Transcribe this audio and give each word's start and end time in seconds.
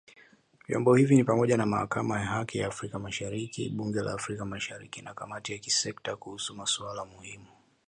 Vyombo 0.67 0.95
hivi 0.95 1.15
ni 1.15 1.23
pamoja 1.23 1.57
na 1.57 1.65
Mahakama 1.65 2.19
ya 2.19 2.25
Haki 2.25 2.57
ya 2.57 2.67
Afrika 2.67 2.99
Mashariki, 2.99 3.69
Bunge 3.69 4.01
la 4.01 4.13
Afrika 4.13 4.45
Mashariki 4.45 5.01
na 5.01 5.13
kamati 5.13 5.51
za 5.53 5.59
kisekta 5.59 6.15
kuhusu 6.15 6.55
masuala 6.55 7.05
muhimu. 7.05 7.47